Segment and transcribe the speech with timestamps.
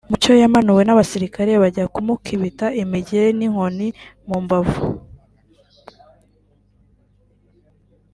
[0.09, 3.87] Mucyo yamanuwe n’abasirikare bajya kumukibita imigeri n’inkoni
[4.27, 4.79] mu mbavu